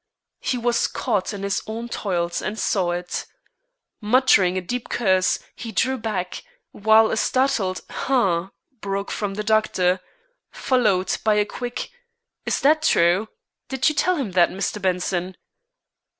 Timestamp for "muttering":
4.01-4.57